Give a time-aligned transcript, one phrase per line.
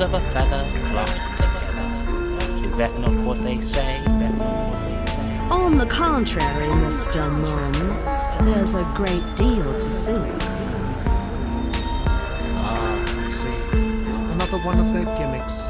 [0.00, 2.66] Birds of a feather flock together.
[2.66, 4.02] Is that not what they say?
[4.06, 5.38] That not what they say?
[5.50, 7.30] On the contrary, Mr.
[7.30, 7.72] Mum,
[8.46, 10.12] there's a great deal to see.
[12.56, 13.48] Ah, I see.
[14.32, 15.62] Another one of their gimmicks.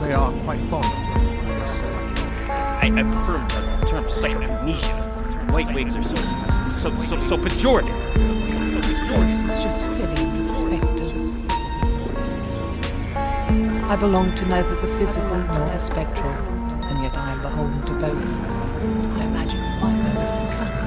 [0.00, 1.94] They are quite fond of them, I must say.
[2.48, 5.52] I, I prefer the term psychoamnesia.
[5.52, 6.16] White wigs are so
[6.76, 7.96] so so, so pejorative.
[8.70, 9.44] So, so, so pejorative.
[9.44, 10.45] It's just filling
[13.88, 17.92] I belong to neither the physical nor the spectral, and yet I am beholden to
[17.92, 18.20] both.
[19.16, 20.86] I imagine my is something.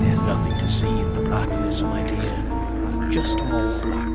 [0.00, 3.08] There's nothing to see in the blackness, my dear.
[3.10, 4.13] Just more blackness.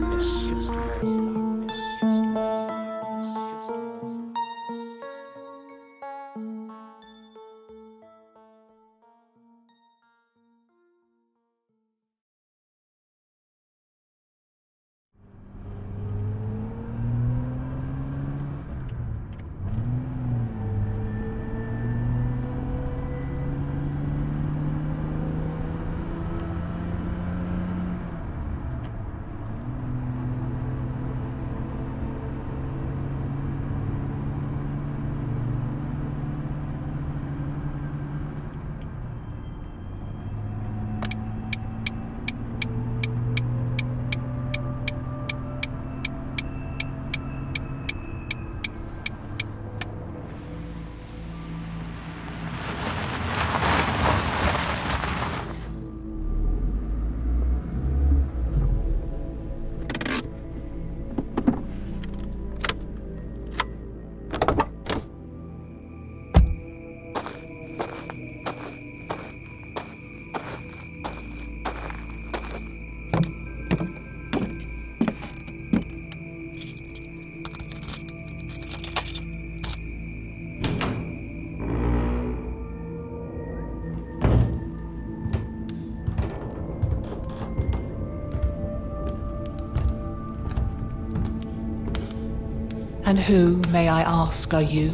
[93.10, 94.90] And who, may I ask, are you?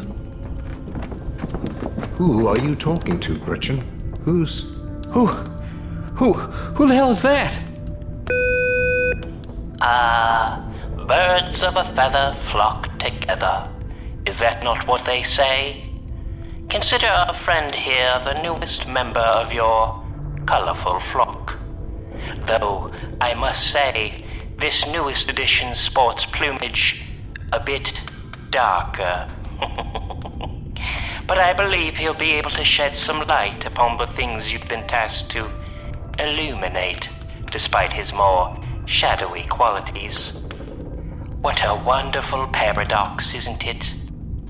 [2.16, 3.84] Who are you talking to, Gretchen?
[4.22, 4.74] Who's.
[5.08, 5.26] Who?
[6.16, 6.32] Who?
[6.32, 7.60] Who the hell is that?
[9.82, 10.64] Ah,
[11.06, 13.68] birds of a feather flock together.
[14.24, 15.84] Is that not what they say?
[16.70, 20.02] Consider our friend here the newest member of your
[20.46, 21.58] colorful flock.
[22.46, 22.90] Though
[23.20, 24.24] I must say,
[24.56, 27.05] this newest edition sports plumage
[27.56, 28.02] a bit
[28.50, 29.26] darker.
[31.26, 34.86] but I believe he'll be able to shed some light upon the things you've been
[34.86, 35.50] tasked to
[36.18, 37.08] illuminate,
[37.50, 38.54] despite his more
[38.84, 40.36] shadowy qualities.
[41.40, 43.94] What a wonderful paradox, isn't it?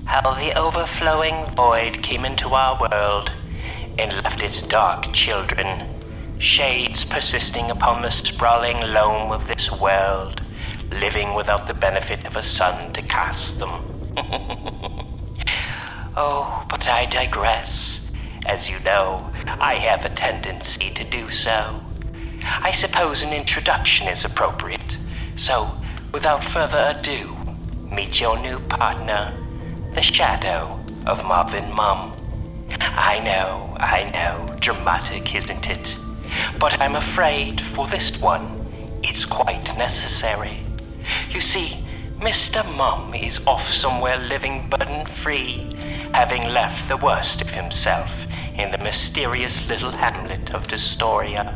[0.03, 3.31] How the overflowing void came into our world
[3.97, 5.87] and left its dark children,
[6.39, 10.41] shades persisting upon the sprawling loam of this world,
[10.91, 13.69] living without the benefit of a sun to cast them.
[16.15, 18.11] oh, but I digress.
[18.45, 21.81] As you know, I have a tendency to do so.
[22.43, 24.97] I suppose an introduction is appropriate.
[25.35, 25.69] So,
[26.13, 27.35] without further ado,
[27.91, 29.33] meet your new partner,
[29.93, 32.13] the shadow of Marvin Mum.
[32.79, 35.97] I know, I know, dramatic, isn't it?
[36.59, 38.65] But I'm afraid for this one,
[39.03, 40.66] it's quite necessary.
[41.29, 41.85] You see,
[42.19, 42.65] Mr.
[42.75, 45.75] Mum is off somewhere living burden free,
[46.13, 48.25] having left the worst of himself
[48.55, 51.55] in the mysterious little hamlet of Destoria.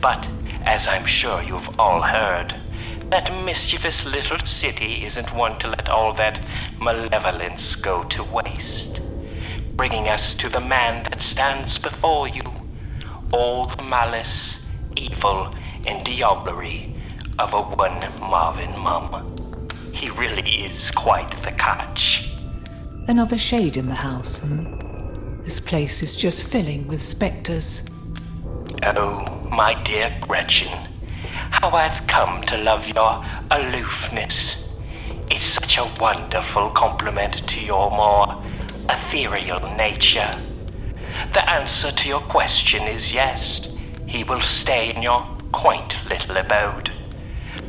[0.00, 0.28] But,
[0.64, 2.54] as I'm sure you've all heard,
[3.10, 6.40] that mischievous little city isn't one to let all that
[6.80, 9.00] malevolence go to waste.
[9.74, 12.42] Bringing us to the man that stands before you,
[13.32, 14.64] all the malice,
[14.96, 15.50] evil,
[15.86, 16.91] and diablerie
[17.38, 19.34] of a one Marvin Mum.
[19.92, 22.28] He really is quite the catch.
[23.08, 24.78] Another shade in the house, hmm?
[25.42, 27.84] This place is just filling with spectres.
[28.84, 30.70] Oh, my dear Gretchen,
[31.50, 34.68] how I've come to love your aloofness.
[35.30, 38.40] It's such a wonderful compliment to your more
[38.88, 40.30] ethereal nature.
[41.32, 43.74] The answer to your question is yes,
[44.06, 46.91] he will stay in your quaint little abode.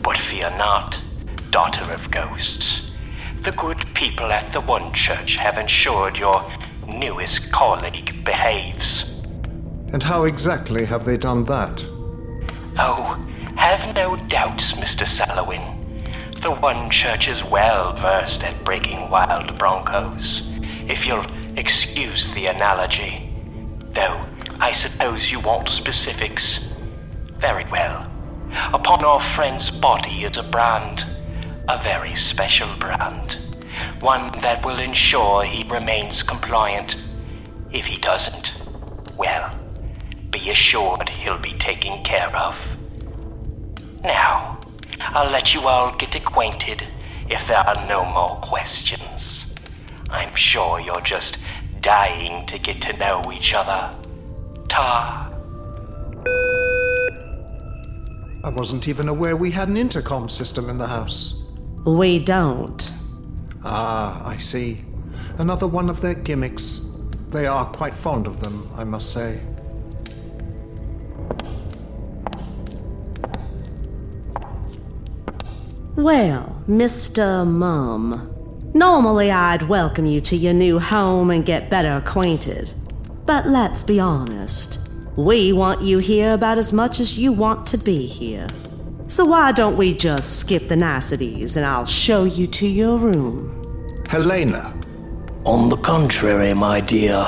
[0.03, 1.01] But fear not,
[1.49, 2.91] daughter of ghosts.
[3.41, 6.43] The good people at the One Church have ensured your
[6.87, 9.21] newest colleague behaves.
[9.93, 11.85] And how exactly have they done that?
[12.77, 13.17] Oh,
[13.55, 15.05] have no doubts, Mr.
[15.05, 15.79] Sallowynn.
[16.41, 20.51] The One Church is well versed at breaking wild broncos,
[20.87, 21.25] if you'll
[21.55, 23.29] excuse the analogy.
[23.93, 24.25] Though,
[24.59, 26.69] I suppose you want specifics.
[27.37, 28.12] Very well.
[28.73, 31.05] Upon our friend's body is a brand,
[31.67, 33.37] a very special brand.
[34.01, 37.01] One that will ensure he remains compliant.
[37.71, 38.53] If he doesn't,
[39.17, 39.57] well,
[40.29, 42.77] be assured he'll be taken care of.
[44.03, 44.59] Now,
[44.99, 46.83] I'll let you all get acquainted
[47.29, 49.53] if there are no more questions.
[50.09, 51.37] I'm sure you're just
[51.81, 53.95] dying to get to know each other.
[54.69, 55.32] Ta.
[58.43, 61.43] I wasn't even aware we had an intercom system in the house.
[61.85, 62.91] We don't.
[63.63, 64.81] Ah, I see.
[65.37, 66.85] Another one of their gimmicks.
[67.29, 69.39] They are quite fond of them, I must say.
[75.95, 77.47] Well, Mr.
[77.47, 82.73] Mum, normally I'd welcome you to your new home and get better acquainted.
[83.25, 84.82] But let's be honest,
[85.15, 88.47] we want you here about as much as you want to be here.
[89.07, 93.61] So why don't we just skip the niceties and I'll show you to your room?
[94.09, 94.73] Helena.
[95.45, 97.23] On the contrary, my dear,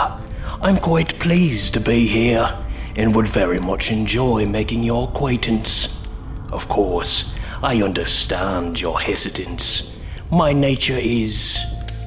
[0.62, 2.58] I'm quite pleased to be here
[2.96, 6.08] and would very much enjoy making your acquaintance.
[6.52, 9.98] Of course, I understand your hesitance.
[10.32, 11.64] My nature is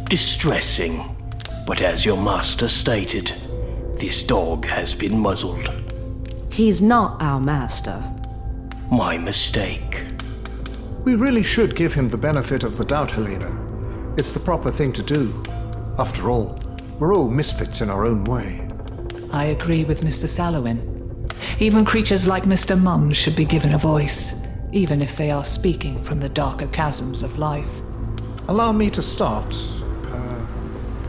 [0.08, 1.04] distressing,
[1.66, 3.32] but as your master stated,
[3.99, 5.71] this dog has been muzzled.
[6.52, 8.02] He's not our master.
[8.90, 10.05] My mistake.
[11.05, 14.14] We really should give him the benefit of the doubt, Helena.
[14.17, 15.43] It's the proper thing to do.
[15.99, 16.59] After all,
[16.99, 18.67] we're all misfits in our own way.
[19.33, 20.28] I agree with Mr.
[20.28, 20.78] Sallowynn.
[21.61, 22.81] Even creatures like Mr.
[22.81, 24.35] Mum should be given a voice,
[24.73, 27.81] even if they are speaking from the darker chasms of life.
[28.47, 29.57] Allow me to start.
[30.07, 30.47] Uh...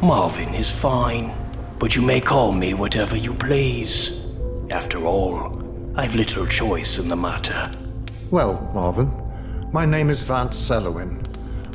[0.01, 1.31] Marvin is fine,
[1.79, 4.25] but you may call me whatever you please.
[4.69, 5.63] After all,
[5.95, 7.71] I've little choice in the matter.
[8.29, 9.11] Well, Marvin,
[9.71, 11.25] my name is Vance Sallowynn.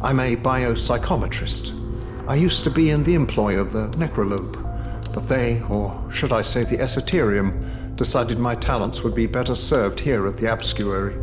[0.02, 1.80] I'm a biopsychometrist.
[2.28, 6.42] I used to be in the employ of the Necrolobe, but they, or should I
[6.42, 11.14] say the Esoterium, decided my talents would be better served here at the Obscuary.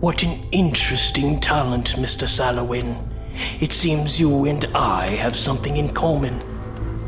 [0.00, 2.26] What an interesting talent, Mr.
[2.26, 2.96] Sallowynn.
[3.60, 6.40] It seems you and I have something in common.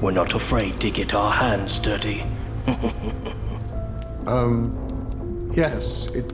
[0.03, 2.25] We're not afraid to get our hands dirty.
[4.27, 6.33] um, yes, it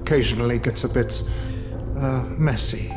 [0.00, 1.22] occasionally gets a bit
[1.98, 2.90] uh, messy.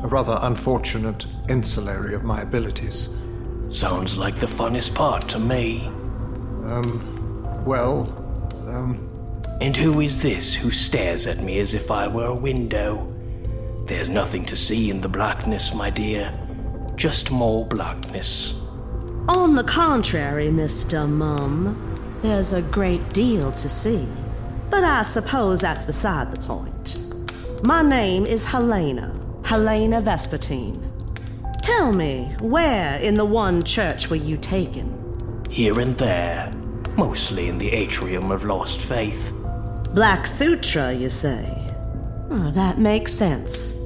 [0.00, 3.18] A rather unfortunate insulary of my abilities.
[3.68, 5.86] Sounds like the funnest part to me.
[6.66, 8.02] Um, well,
[8.68, 9.10] um.
[9.60, 13.12] And who is this who stares at me as if I were a window?
[13.86, 16.32] There's nothing to see in the blackness, my dear.
[16.94, 18.63] Just more blackness.
[19.28, 21.08] On the contrary, Mr.
[21.08, 24.06] Mum, there's a great deal to see.
[24.68, 27.00] But I suppose that's beside the point.
[27.64, 30.78] My name is Helena, Helena Vespertine.
[31.62, 35.42] Tell me, where in the one church were you taken?
[35.48, 36.52] Here and there,
[36.94, 39.32] mostly in the atrium of Lost Faith.
[39.94, 41.66] Black Sutra, you say?
[42.30, 43.80] Oh, that makes sense.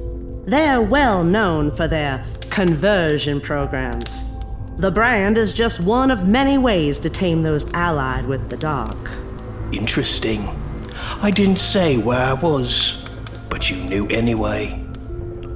[0.45, 4.28] They're well known for their conversion programs.
[4.79, 9.11] The brand is just one of many ways to tame those allied with the dark.
[9.73, 10.47] Interesting.
[11.21, 13.05] I didn't say where I was,
[13.49, 14.69] but you knew anyway.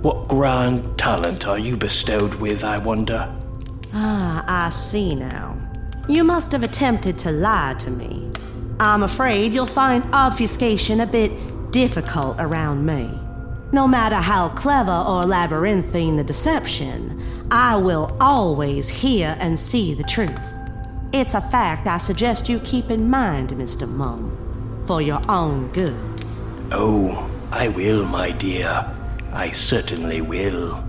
[0.02, 3.34] What grand talent are you bestowed with, I wonder?
[3.94, 5.58] Ah, I see now.
[6.10, 8.30] You must have attempted to lie to me.
[8.82, 13.18] I'm afraid you'll find obfuscation a bit difficult around me.
[13.72, 17.24] No matter how clever or labyrinthine the deception,
[17.56, 20.56] I will always hear and see the truth.
[21.12, 23.88] It's a fact I suggest you keep in mind, Mr.
[23.88, 26.26] Mum, for your own good.
[26.72, 28.92] Oh, I will, my dear.
[29.32, 30.84] I certainly will.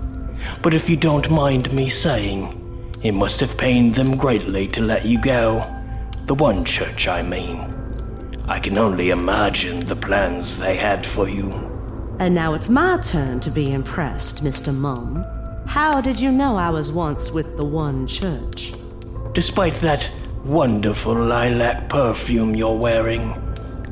[0.63, 2.59] But if you don't mind me saying,
[3.03, 5.63] it must have pained them greatly to let you go.
[6.25, 7.59] The one church, I mean.
[8.47, 11.51] I can only imagine the plans they had for you.
[12.19, 14.73] And now it's my turn to be impressed, Mr.
[14.73, 15.23] Mum.
[15.67, 18.73] How did you know I was once with the one church?
[19.33, 20.09] Despite that
[20.43, 23.33] wonderful lilac perfume you're wearing,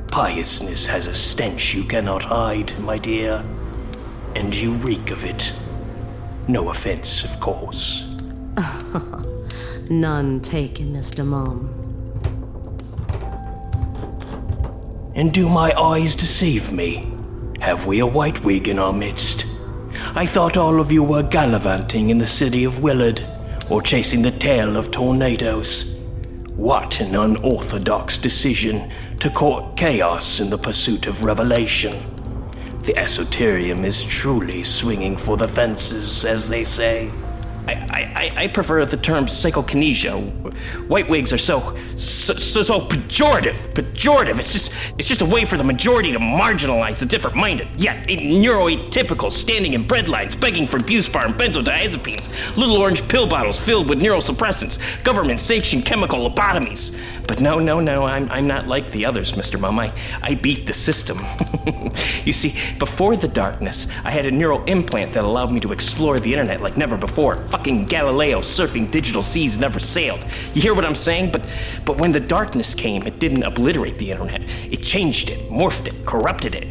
[0.07, 3.43] piousness has a stench you cannot hide, my dear.
[4.35, 5.53] And you reek of it.
[6.47, 8.15] No offense, of course.
[9.89, 11.25] None taken, Mr.
[11.25, 11.79] Mum.
[15.15, 17.11] And do my eyes deceive me?
[17.59, 19.45] Have we a white wig in our midst?
[20.15, 23.23] I thought all of you were gallivanting in the city of Willard,
[23.69, 25.99] or chasing the tail of tornadoes.
[26.55, 31.93] What an unorthodox decision to court chaos in the pursuit of revelation.
[32.81, 37.11] The esoterium is truly swinging for the fences, as they say.
[37.67, 40.13] I, I, I prefer the term psychokinesia.
[40.87, 43.55] White wigs are so, so, so, so pejorative.
[43.73, 44.37] Pejorative.
[44.39, 47.67] It's just, it's just a way for the majority to marginalize the different-minded.
[47.81, 53.57] Yet, neuroatypical, standing in bread lines, begging for Buspar and benzodiazepines, little orange pill bottles
[53.57, 56.99] filled with neurosuppressants, government-sanctioned chemical lobotomies.
[57.27, 59.59] But no, no, no, I'm, I'm not like the others, Mr.
[59.59, 59.79] Mum.
[59.79, 61.19] I, I beat the system.
[62.25, 66.19] you see, before the darkness, I had a neural implant that allowed me to explore
[66.19, 70.25] the internet like never before fucking Galileo surfing digital seas never sailed.
[70.53, 71.31] You hear what I'm saying?
[71.31, 71.41] But
[71.85, 74.41] but when the darkness came, it didn't obliterate the internet.
[74.71, 76.67] It changed it, morphed it, corrupted it.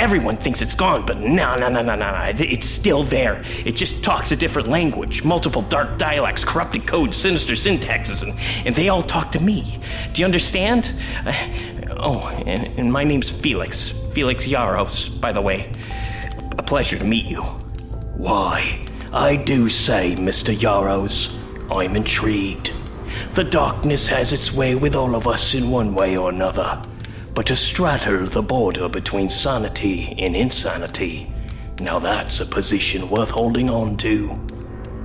[0.00, 2.32] Everyone thinks it's gone, but no, no, no, no, no, no.
[2.34, 3.42] It's still there.
[3.66, 8.32] It just talks a different language, multiple dark dialects, corrupted codes, sinister syntaxes, and,
[8.66, 9.78] and they all talk to me.
[10.14, 10.94] Do you understand?
[11.26, 11.34] Uh,
[11.98, 13.90] oh, and, and my name's Felix.
[13.90, 15.70] Felix Yarrows, by the way.
[16.56, 17.42] A pleasure to meet you.
[17.42, 18.82] Why?
[19.12, 20.58] I do say, Mr.
[20.58, 21.38] Yarrows,
[21.70, 22.72] I'm intrigued.
[23.34, 26.80] The darkness has its way with all of us in one way or another.
[27.34, 31.32] But to straddle the border between sanity and insanity,
[31.80, 34.38] now that's a position worth holding on to.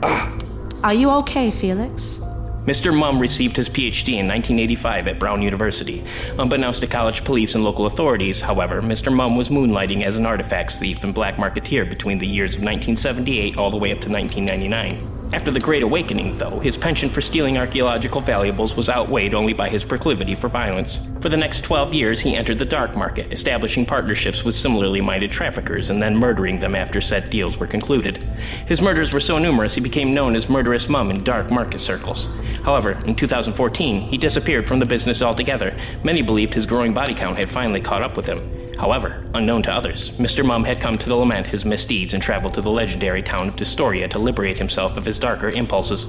[0.03, 0.37] Ah.
[0.83, 2.21] Are you okay, Felix?
[2.65, 2.97] Mr.
[2.97, 6.03] Mum received his PhD in 1985 at Brown University.
[6.39, 9.13] Unbeknownst to college police and local authorities, however, Mr.
[9.13, 13.57] Mum was moonlighting as an artifacts thief and black marketeer between the years of 1978
[13.57, 15.14] all the way up to 1999.
[15.33, 19.69] After the Great Awakening, though, his penchant for stealing archaeological valuables was outweighed only by
[19.69, 20.99] his proclivity for violence.
[21.19, 25.31] For the next 12 years, he entered the dark market, establishing partnerships with similarly minded
[25.31, 28.23] traffickers and then murdering them after said deals were concluded.
[28.67, 32.27] His murders were so numerous he became known as Murderous Mum in dark market circles.
[32.63, 35.75] However, in 2014, he disappeared from the business altogether.
[36.03, 38.39] Many believed his growing body count had finally caught up with him.
[38.77, 40.45] However, unknown to others, Mr.
[40.45, 44.07] Mum had come to lament his misdeeds and traveled to the legendary town of Distoria
[44.09, 46.07] to liberate himself of his darker impulses.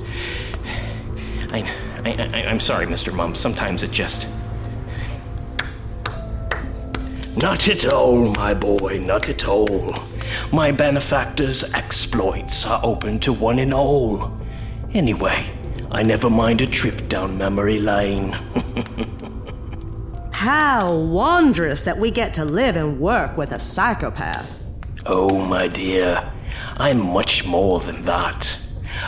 [1.52, 1.70] I,
[2.04, 3.14] I, I'm sorry, Mr.
[3.14, 3.34] Mum.
[3.34, 4.28] Sometimes it just.
[7.36, 9.94] Not at all, my boy, not at all.
[10.52, 14.36] My benefactor's exploits are open to one and all.
[14.92, 15.46] Anyway,
[15.90, 18.36] I never mind a trip down memory lane.
[20.36, 24.62] How wondrous that we get to live and work with a psychopath.
[25.06, 26.30] Oh, my dear,
[26.76, 28.60] I'm much more than that.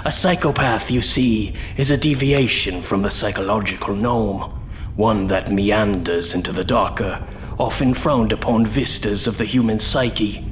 [0.06, 4.50] A psychopath, you see, is a deviation from the psychological norm,
[4.96, 7.22] one that meanders into the darker,
[7.58, 10.46] often frowned upon vistas of the human psyche.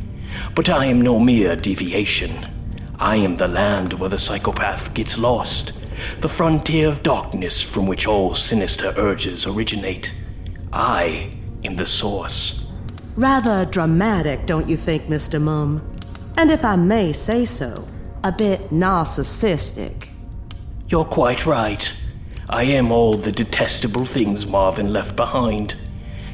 [0.54, 2.32] But I am no mere deviation.
[2.98, 5.72] I am the land where the psychopath gets lost,
[6.20, 10.12] the frontier of darkness from which all sinister urges originate.
[10.78, 11.30] I
[11.64, 12.70] am the source.
[13.16, 15.40] Rather dramatic, don't you think, Mr.
[15.40, 15.82] Mum?
[16.36, 17.88] And if I may say so,
[18.22, 20.08] a bit narcissistic.
[20.88, 21.90] You're quite right.
[22.50, 25.76] I am all the detestable things Marvin left behind.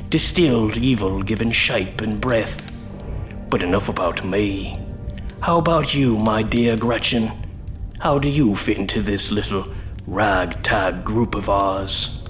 [0.08, 2.68] Distilled evil given shape and breath.
[3.48, 4.76] But enough about me.
[5.40, 7.30] How about you, my dear Gretchen?
[8.00, 9.68] How do you fit into this little
[10.04, 12.21] ragtag group of ours?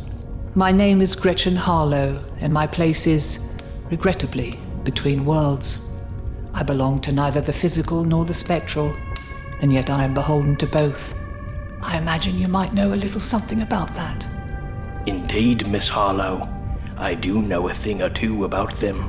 [0.54, 3.50] My name is Gretchen Harlowe, and my place is,
[3.90, 5.88] regrettably, between worlds.
[6.52, 8.94] I belong to neither the physical nor the spectral,
[9.62, 11.18] and yet I am beholden to both.
[11.80, 14.28] I imagine you might know a little something about that.
[15.06, 16.46] Indeed, Miss Harlowe.
[16.98, 19.08] I do know a thing or two about them.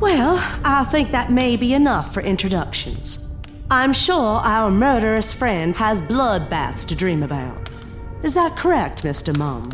[0.00, 3.32] Well, I think that may be enough for introductions.
[3.70, 7.70] I'm sure our murderous friend has bloodbaths to dream about.
[8.24, 9.36] Is that correct, Mr.
[9.38, 9.70] Mum?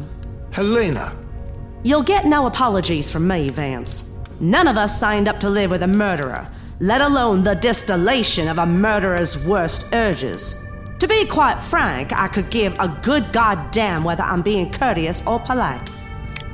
[0.54, 1.12] Helena!
[1.82, 4.22] You'll get no apologies from me, Vance.
[4.38, 6.46] None of us signed up to live with a murderer,
[6.78, 10.64] let alone the distillation of a murderer's worst urges.
[11.00, 15.40] To be quite frank, I could give a good goddamn whether I'm being courteous or
[15.40, 15.90] polite.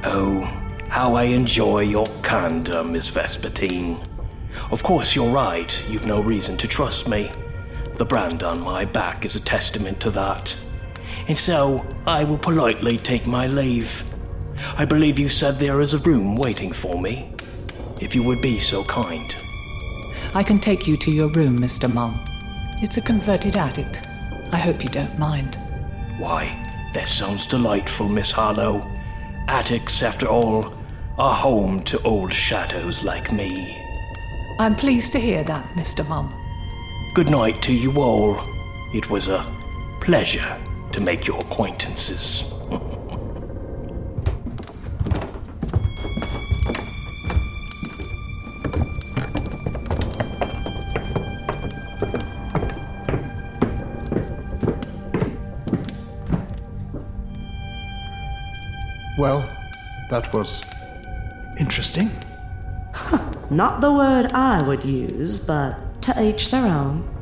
[0.05, 0.41] Oh,
[0.89, 4.03] how I enjoy your candor, Miss Vespertine.
[4.71, 5.85] Of course, you're right.
[5.91, 7.31] You've no reason to trust me.
[7.97, 10.57] The brand on my back is a testament to that
[11.29, 14.05] and so I will politely take my leave.
[14.77, 17.33] I believe you said there is a room waiting for me.
[18.01, 19.35] If you would be so kind.
[20.35, 21.93] I can take you to your room, Mr.
[21.93, 22.23] Mum.
[22.83, 24.01] It's a converted attic.
[24.53, 25.59] I hope you don't mind.
[26.19, 26.45] Why,
[26.95, 28.87] that sounds delightful, Miss Harlowe.
[29.49, 30.73] Attics, after all,
[31.19, 33.77] are home to old shadows like me.
[34.59, 36.07] I'm pleased to hear that, Mr.
[36.09, 36.35] Mum.
[37.15, 38.41] Good night to you all.
[38.95, 39.47] It was a
[40.01, 40.59] pleasure
[40.93, 42.45] to make your acquaintances.
[59.19, 59.49] Well,
[60.09, 60.63] that was
[61.59, 62.11] interesting.
[63.51, 67.20] Not the word I would use, but to each their own.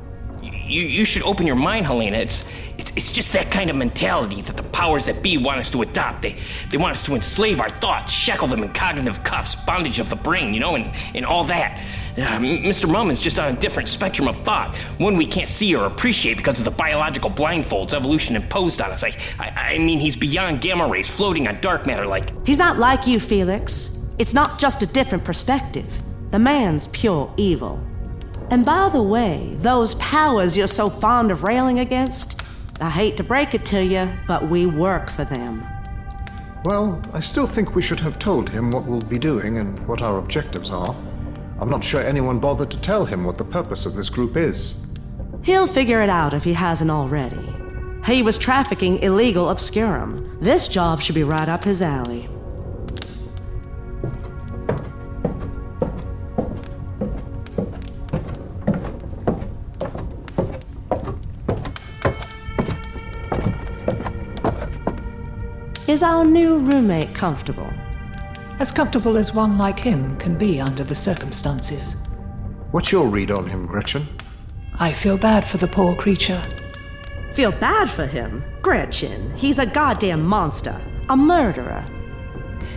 [0.68, 2.18] You, you should open your mind, Helena.
[2.18, 5.70] It's, it's, it's just that kind of mentality that the powers that be want us
[5.70, 6.22] to adopt.
[6.22, 6.36] They,
[6.70, 10.16] they want us to enslave our thoughts, shackle them in cognitive cuffs, bondage of the
[10.16, 11.84] brain, you know, and, and all that.
[12.16, 12.90] Uh, Mr.
[12.90, 16.36] Mum is just on a different spectrum of thought, one we can't see or appreciate
[16.36, 19.04] because of the biological blindfolds evolution imposed on us.
[19.04, 22.30] I, I, I mean, he's beyond gamma rays, floating on dark matter like.
[22.46, 23.98] He's not like you, Felix.
[24.18, 26.02] It's not just a different perspective.
[26.30, 27.80] The man's pure evil.
[28.50, 32.42] And by the way, those powers you're so fond of railing against,
[32.80, 35.66] I hate to break it to you, but we work for them.
[36.64, 40.00] Well, I still think we should have told him what we'll be doing and what
[40.00, 40.94] our objectives are.
[41.60, 44.80] I'm not sure anyone bothered to tell him what the purpose of this group is.
[45.42, 47.52] He'll figure it out if he hasn't already.
[48.06, 50.38] He was trafficking illegal obscurum.
[50.40, 52.28] This job should be right up his alley.
[65.98, 67.72] Is our new roommate comfortable?
[68.60, 71.96] As comfortable as one like him can be under the circumstances.
[72.70, 74.06] What's your read on him, Gretchen?
[74.78, 76.40] I feel bad for the poor creature.
[77.32, 78.44] Feel bad for him?
[78.62, 80.80] Gretchen, he's a goddamn monster.
[81.08, 81.84] A murderer.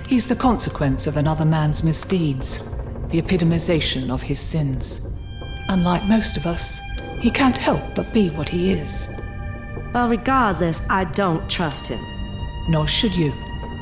[0.08, 2.74] He's the consequence of another man's misdeeds,
[3.10, 5.14] the epitomization of his sins.
[5.70, 6.80] Unlike most of us,
[7.20, 9.14] he can't help but be what he is.
[9.94, 12.04] Well, regardless, I don't trust him.
[12.68, 13.34] Nor should you.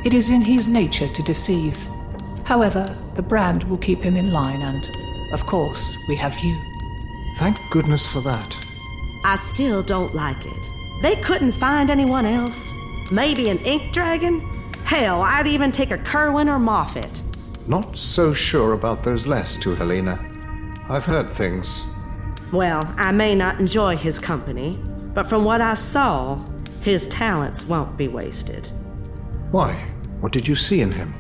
[0.06, 1.78] It is in his nature to deceive.
[2.44, 2.84] However,
[3.16, 4.90] the brand will keep him in line, and,
[5.34, 6.60] of course, we have you.
[7.36, 8.66] Thank goodness for that.
[9.24, 10.70] I still don't like it.
[11.02, 12.74] They couldn't find anyone else.
[13.12, 14.42] Maybe an ink dragon?
[14.86, 17.22] Hell, I'd even take a Kerwin or Moffat.
[17.68, 20.20] Not so sure about those last two, Helena.
[20.90, 21.86] I've heard things.
[22.52, 24.80] Well, I may not enjoy his company,
[25.14, 26.44] but from what I saw,
[26.82, 28.68] his talents won't be wasted.
[29.52, 29.74] Why?
[30.20, 31.14] What did you see in him?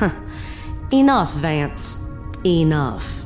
[0.92, 2.12] Enough, Vance.
[2.44, 3.17] Enough.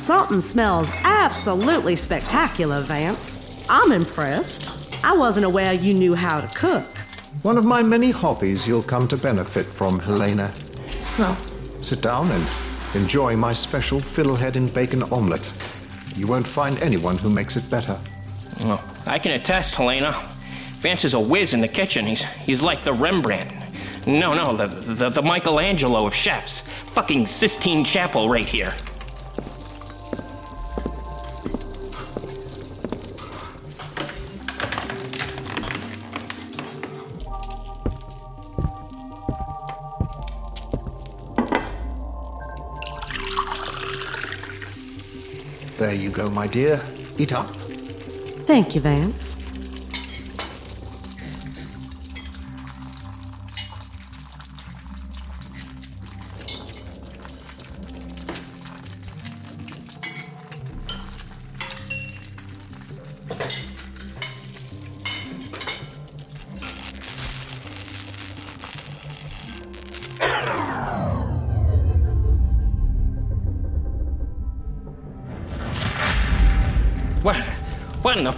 [0.00, 3.64] Something smells absolutely spectacular, Vance.
[3.68, 4.94] I'm impressed.
[5.04, 6.88] I wasn't aware you knew how to cook.
[7.42, 10.52] One of my many hobbies you'll come to benefit from, Helena.
[11.18, 11.36] Now,
[11.80, 12.46] sit down and
[12.94, 15.52] enjoy my special fiddlehead and bacon omelette.
[16.16, 17.98] You won't find anyone who makes it better.
[18.62, 20.12] Oh, I can attest, Helena.
[20.80, 22.06] Vance is a whiz in the kitchen.
[22.06, 23.52] He's, he's like the Rembrandt.
[24.06, 26.60] No, no, the, the, the Michelangelo of chefs.
[26.94, 28.74] Fucking Sistine Chapel right here.
[45.80, 46.78] There you go, my dear.
[47.16, 47.46] Eat up.
[48.44, 49.49] Thank you, Vance.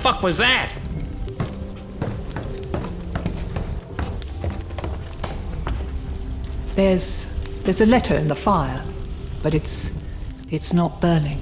[0.02, 0.74] Fuck was that?
[6.74, 7.26] There's
[7.62, 8.82] there's a letter in the fire,
[9.44, 9.96] but it's
[10.50, 11.38] it's not burning.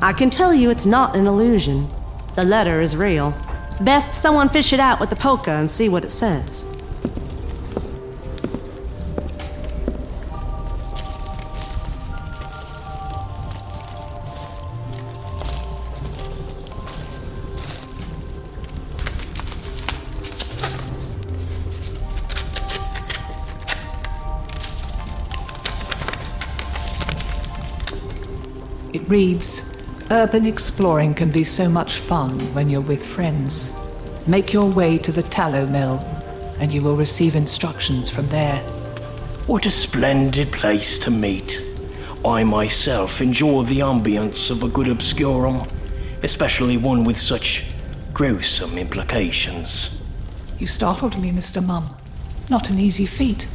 [0.00, 1.88] I can tell you it's not an illusion.
[2.36, 3.34] The letter is real.
[3.80, 6.67] Best someone fish it out with the poker and see what it says.
[29.08, 29.76] Reads
[30.10, 33.76] Urban exploring can be so much fun when you're with friends.
[34.26, 35.98] Make your way to the tallow mill,
[36.60, 38.58] and you will receive instructions from there.
[39.46, 41.62] What a splendid place to meet.
[42.24, 45.66] I myself enjoy the ambience of a good obscurum,
[46.22, 47.70] especially one with such
[48.12, 50.02] gruesome implications.
[50.58, 51.64] You startled me, Mr.
[51.64, 51.94] Mum.
[52.50, 53.46] Not an easy feat.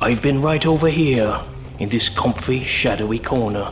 [0.00, 1.40] I've been right over here,
[1.78, 3.70] in this comfy, shadowy corner.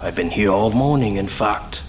[0.00, 1.82] I've been here all morning, in fact.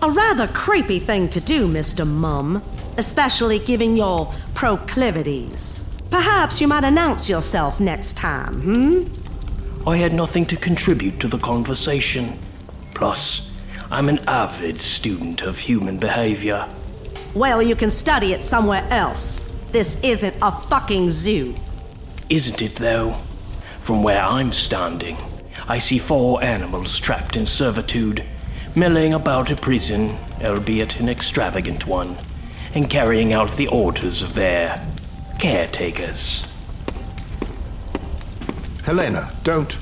[0.00, 2.06] A rather creepy thing to do, Mr.
[2.06, 2.62] Mum,
[2.96, 5.90] especially given your proclivities.
[6.10, 9.88] Perhaps you might announce yourself next time, hmm?
[9.88, 12.38] I had nothing to contribute to the conversation.
[12.94, 13.52] Plus,
[13.90, 16.66] I'm an avid student of human behavior.
[17.34, 19.40] Well, you can study it somewhere else.
[19.70, 21.54] This isn't a fucking zoo.
[22.30, 23.12] Isn't it, though?
[23.80, 25.16] From where I'm standing,
[25.66, 28.24] I see four animals trapped in servitude,
[28.76, 32.16] milling about a prison, albeit an extravagant one,
[32.74, 34.86] and carrying out the orders of their
[35.38, 36.46] caretakers.
[38.84, 39.78] Helena, don't.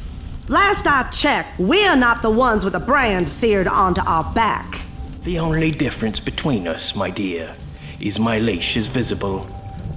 [0.49, 4.81] Last I checked, we're not the ones with a brand seared onto our back.
[5.25, 7.57] The only difference between us, my dear,
[8.01, 9.49] is my leash is visible.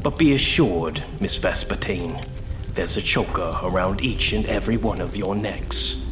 [0.01, 2.23] But be assured, Miss Vespertine,
[2.75, 6.05] there's a choker around each and every one of your necks.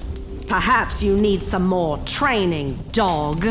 [0.47, 3.45] Perhaps you need some more training, dog.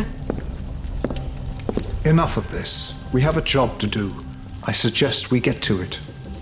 [2.05, 2.95] Enough of this.
[3.13, 4.13] We have a job to do.
[4.65, 6.01] I suggest we get to it.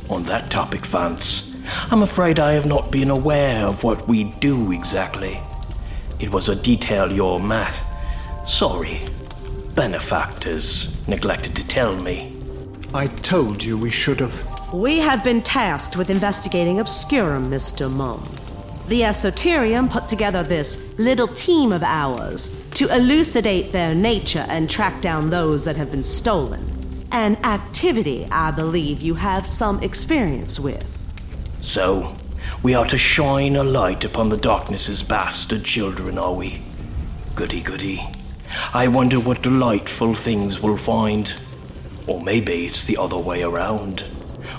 [0.08, 1.56] On that topic, Vance,
[1.90, 5.40] I'm afraid I have not been aware of what we do exactly.
[6.18, 7.82] It was a detail your Matt,
[8.46, 9.00] sorry,
[9.74, 12.36] benefactors neglected to tell me.
[12.92, 14.59] I told you we should have.
[14.72, 17.90] We have been tasked with investigating Obscurum, Mr.
[17.90, 18.22] Mum.
[18.86, 25.02] The Esoterium put together this little team of ours to elucidate their nature and track
[25.02, 26.64] down those that have been stolen.
[27.10, 31.02] An activity I believe you have some experience with.
[31.58, 32.14] So,
[32.62, 36.62] we are to shine a light upon the darkness's bastard children, are we?
[37.34, 38.02] Goody goody.
[38.72, 41.34] I wonder what delightful things we'll find.
[42.06, 44.04] Or maybe it's the other way around.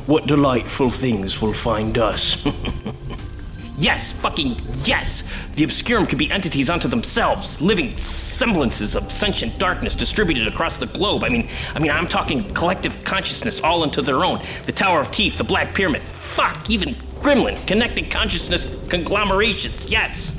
[0.07, 2.45] What delightful things will find us.
[3.77, 5.23] yes, fucking yes!
[5.55, 10.87] The Obscurum could be entities unto themselves, living semblances of sentient darkness distributed across the
[10.87, 11.23] globe.
[11.23, 14.41] I mean, I mean, I'm talking collective consciousness all into their own.
[14.65, 20.37] The Tower of Teeth, the Black Pyramid, fuck, even Gremlin, connected consciousness conglomerations, yes!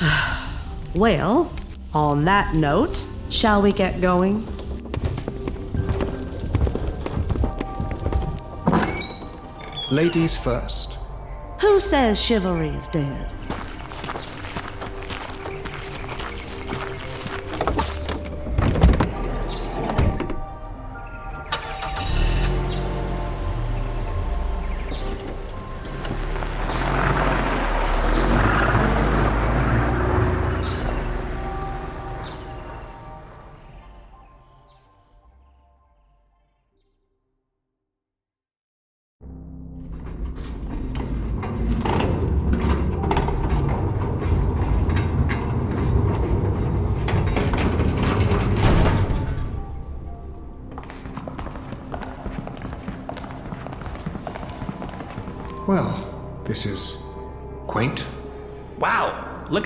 [0.94, 1.50] well,
[1.94, 4.46] on that note, shall we get going?
[9.90, 10.98] Ladies first.
[11.60, 13.32] Who says chivalry is dead?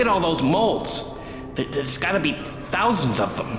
[0.04, 1.04] At all those molds.
[1.54, 3.58] There, has gotta be thousands of them.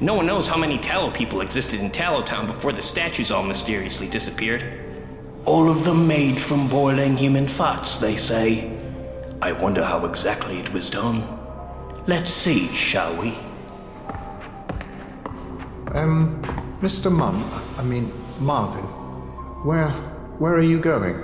[0.00, 4.08] No one knows how many Tallow people existed in Tallowtown before the statues all mysteriously
[4.08, 4.82] disappeared.
[5.44, 8.76] All of them made from boiling human fats, they say.
[9.40, 11.22] I wonder how exactly it was done.
[12.06, 13.34] Let's see, shall we?
[15.94, 16.42] Um,
[16.80, 17.10] Mr.
[17.12, 18.84] Mum, I mean, Marvin,
[19.64, 19.88] where,
[20.38, 21.22] where are you going?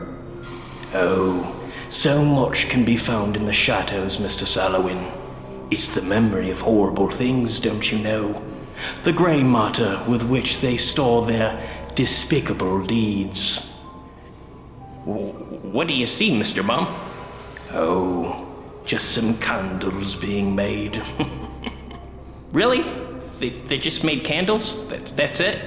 [0.94, 4.44] Oh, so much can be found in the shadows, Mr.
[4.44, 5.12] Sallowynn.
[5.70, 8.42] It's the memory of horrible things, don't you know?
[9.04, 11.62] The grey matter with which they store their
[11.94, 13.70] despicable deeds.
[15.04, 16.64] What do you see, Mr.
[16.64, 16.86] Mum?
[17.72, 18.48] Oh,
[18.84, 21.02] just some candles being made.
[22.52, 22.82] really?
[23.38, 24.88] They, they just made candles?
[24.88, 25.58] That, that's it?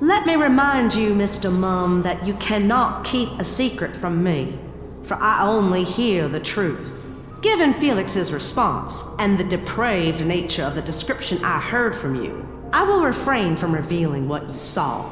[0.00, 1.52] Let me remind you, Mr.
[1.52, 4.58] Mum, that you cannot keep a secret from me,
[5.04, 7.04] for I only hear the truth.
[7.42, 12.84] Given Felix's response and the depraved nature of the description I heard from you, I
[12.84, 15.08] will refrain from revealing what you saw.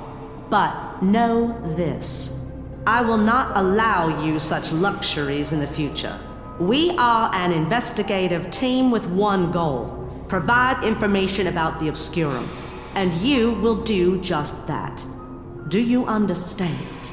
[0.49, 2.53] But know this
[2.87, 6.19] I will not allow you such luxuries in the future.
[6.59, 12.49] We are an investigative team with one goal provide information about the Obscurum
[12.95, 15.05] and you will do just that.
[15.69, 17.11] Do you understand?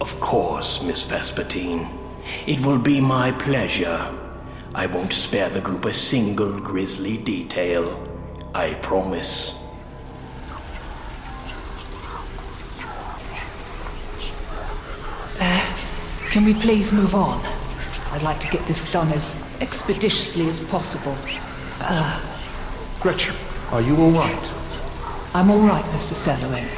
[0.00, 1.99] Of course, Miss Vespertine.
[2.46, 4.14] It will be my pleasure.
[4.74, 8.06] I won't spare the group a single grisly detail.
[8.54, 9.56] I promise.
[15.40, 15.76] Uh,
[16.30, 17.44] can we please move on?
[18.12, 21.16] I'd like to get this done as expeditiously as possible.
[21.80, 22.20] Uh,
[23.00, 23.34] Gretchen,
[23.70, 24.52] are you all right?
[25.32, 26.14] I'm all right, Mr.
[26.14, 26.68] Sallowynn.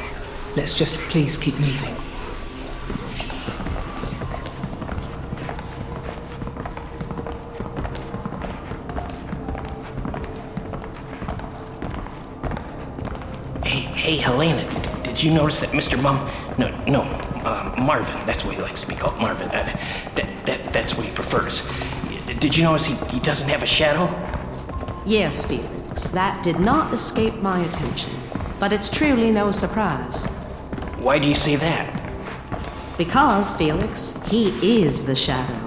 [0.55, 1.95] Let's just please keep moving.
[14.13, 15.99] Hey, Helena, did, did you notice that Mr.
[15.99, 16.29] Mum?
[16.59, 18.15] No, no, uh, Marvin.
[18.27, 19.47] That's what he likes to be called, Marvin.
[19.47, 19.75] Uh,
[20.13, 21.67] that, that, that's what he prefers.
[22.39, 24.05] Did you notice he, he doesn't have a shadow?
[25.03, 26.11] Yes, Felix.
[26.11, 28.11] That did not escape my attention
[28.59, 30.27] but it's truly no surprise.
[30.99, 31.99] Why do you say that?
[32.99, 34.49] Because, Felix, he
[34.83, 35.62] is the shadow.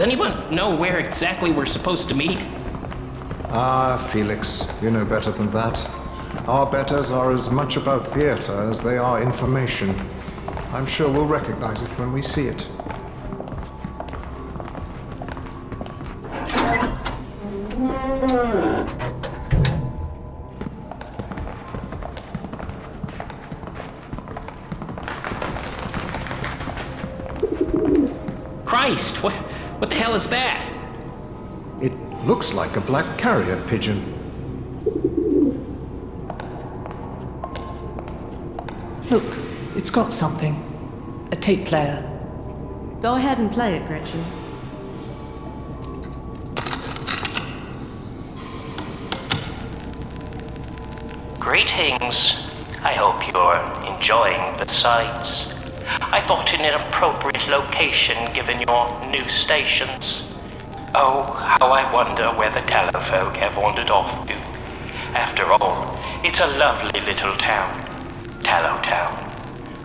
[0.00, 2.42] Does anyone know where exactly we're supposed to meet?
[3.50, 5.78] Ah, Felix, you know better than that.
[6.48, 9.94] Our betters are as much about theatre as they are information.
[10.72, 12.66] I'm sure we'll recognize it when we see it.
[28.64, 29.49] Christ, what?
[30.00, 30.66] Hell is that?
[31.82, 31.92] It
[32.24, 34.00] looks like a black carrier pigeon.
[39.10, 39.36] Look,
[39.76, 40.56] it's got something.
[41.32, 42.00] A tape player.
[43.02, 44.24] Go ahead and play it, Gretchen.
[51.38, 52.50] Greetings.
[52.82, 55.49] I hope you're enjoying the sights.
[56.12, 60.34] I thought it an appropriate location given your new stations.
[60.92, 64.34] Oh, how I wonder where the Tallofolk have wandered off to.
[65.14, 67.70] After all, it's a lovely little town.
[68.42, 69.14] Tallow Town.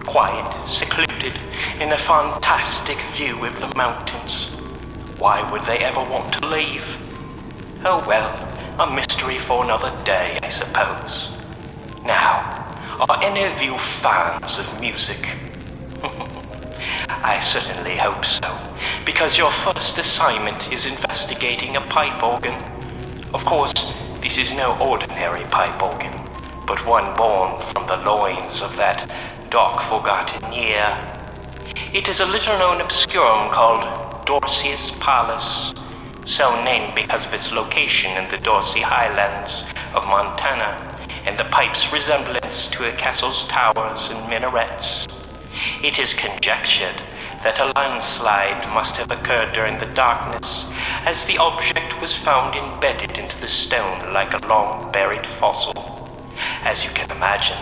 [0.03, 1.39] Quiet, secluded,
[1.79, 4.55] in a fantastic view of the mountains.
[5.19, 6.97] Why would they ever want to leave?
[7.83, 8.33] Oh well,
[8.79, 11.29] a mystery for another day, I suppose.
[12.03, 12.65] Now,
[13.07, 15.44] are any of you fans of music?
[17.09, 18.57] I certainly hope so,
[19.05, 22.53] because your first assignment is investigating a pipe organ.
[23.33, 23.73] Of course,
[24.21, 26.13] this is no ordinary pipe organ,
[26.67, 29.09] but one born from the loins of that
[29.49, 30.87] dark forgotten year.
[31.93, 35.73] It is a little known obscurum called Dorsius Palus,
[36.25, 39.63] so named because of its location in the Dorsey Highlands
[39.95, 40.91] of Montana
[41.25, 45.07] and the pipe's resemblance to a castle's towers and minarets.
[45.83, 47.01] It is conjectured
[47.43, 50.71] that a landslide must have occurred during the darkness,
[51.05, 56.09] as the object was found embedded into the stone like a long buried fossil.
[56.63, 57.57] As you can imagine,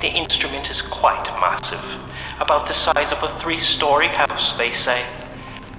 [0.00, 1.96] the instrument is quite massive,
[2.40, 5.06] about the size of a three story house, they say.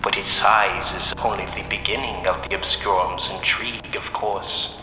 [0.02, 4.82] But its size is only the beginning of the obscurum's intrigue, of course.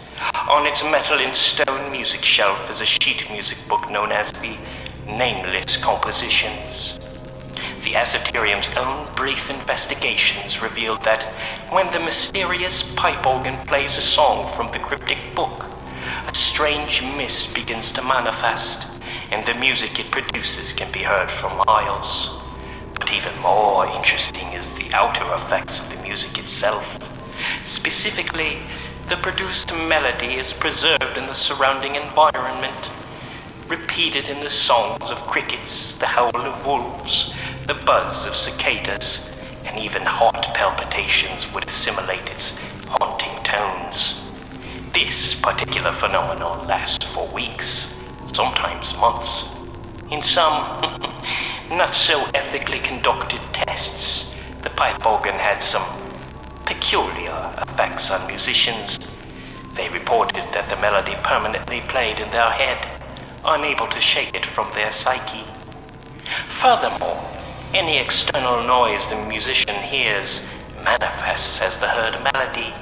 [0.49, 4.57] On its metal and stone music shelf is a sheet music book known as the
[5.17, 6.99] Nameless Compositions.
[7.83, 11.25] The Esoterium's own brief investigations revealed that
[11.71, 15.67] when the mysterious pipe organ plays a song from the cryptic book,
[16.27, 18.87] a strange mist begins to manifest,
[19.31, 22.41] and the music it produces can be heard for miles.
[22.95, 26.99] But even more interesting is the outer effects of the music itself.
[27.65, 28.59] Specifically,
[29.09, 32.91] the produced melody is preserved in the surrounding environment,
[33.71, 37.33] repeated in the songs of crickets, the howl of wolves,
[37.69, 39.31] the buzz of cicadas,
[39.65, 44.21] and even heart palpitations would assimilate its haunting tones.
[44.93, 47.95] This particular phenomenon lasts for weeks,
[48.33, 49.45] sometimes months.
[50.11, 50.81] In some
[51.71, 55.87] not so ethically conducted tests, the pipe organ had some
[56.65, 58.99] peculiar effects on musicians.
[59.75, 63.00] They reported that the melody permanently played in their head,
[63.45, 65.45] unable to shake it from their psyche.
[66.49, 67.23] Furthermore,
[67.73, 70.43] any external noise the musician hears
[70.85, 72.75] manifests as the heard melody,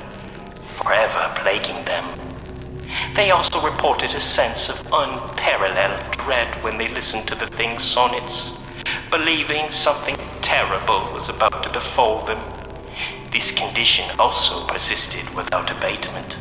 [0.77, 2.05] forever plaguing them.
[3.15, 8.59] They also reported a sense of unparalleled dread when they listened to the thing's sonnets,
[9.11, 12.41] believing something terrible was about to befall them.
[13.31, 16.39] This condition also persisted without abatement.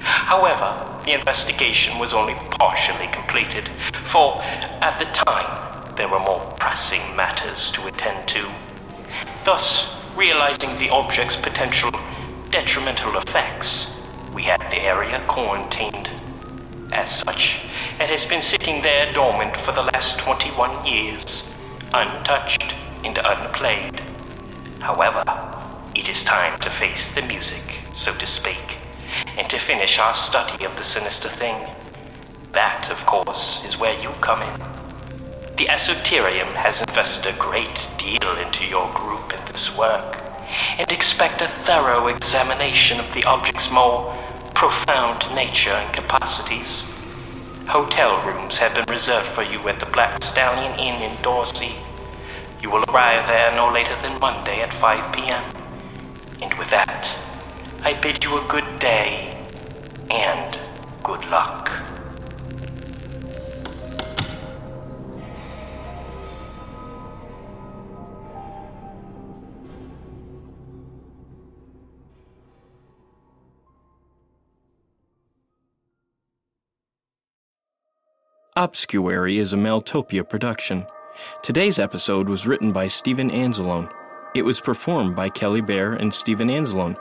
[0.00, 3.70] However, the investigation was only partially completed,
[4.04, 8.50] for at the time there were more pressing matters to attend to.
[9.44, 11.92] Thus, realizing the object's potential
[12.50, 13.96] detrimental effects,
[14.34, 16.10] we had the area quarantined.
[16.90, 17.60] As such,
[18.00, 21.52] it has been sitting there dormant for the last 21 years,
[21.94, 24.00] untouched and unplayed.
[24.80, 25.22] However,
[25.94, 28.78] it is time to face the music, so to speak,
[29.36, 31.68] and to finish our study of the sinister thing.
[32.52, 34.60] That, of course, is where you come in.
[35.56, 40.22] The Esoterium has invested a great deal into your group in this work,
[40.78, 44.14] and expect a thorough examination of the object's more
[44.54, 46.84] profound nature and capacities.
[47.66, 51.74] Hotel rooms have been reserved for you at the Black Stallion Inn in Dorsey.
[52.62, 55.44] You will arrive there no later than Monday at 5 p.m.
[56.40, 57.10] And with that,
[57.82, 59.36] I bid you a good day
[60.10, 60.58] and
[61.02, 61.70] good luck.
[78.58, 80.86] Obscuary is a Maeltopia production.
[81.42, 83.92] Today's episode was written by Steven Anzalone.
[84.34, 86.96] It was performed by Kelly Bair and Steven Anzalone.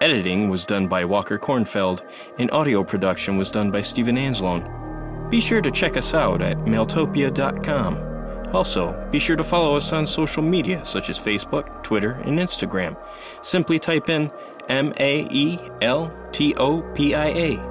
[0.00, 2.02] Editing was done by Walker Kornfeld,
[2.38, 5.30] and audio production was done by Steven Anzalone.
[5.30, 8.10] Be sure to check us out at maeltopia.com.
[8.54, 12.96] Also, be sure to follow us on social media such as Facebook, Twitter, and Instagram.
[13.42, 14.30] Simply type in
[14.68, 17.70] M A E L T O P I A.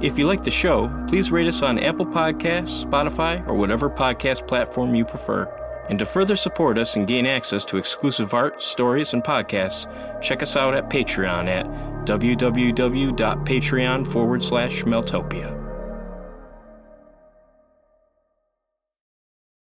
[0.00, 4.46] If you like the show, please rate us on Apple Podcasts, Spotify, or whatever podcast
[4.46, 5.57] platform you prefer.
[5.88, 9.86] And to further support us and gain access to exclusive art, stories, and podcasts,
[10.22, 11.66] check us out at Patreon at
[12.06, 15.67] www.patreon forward slash Maeltopia.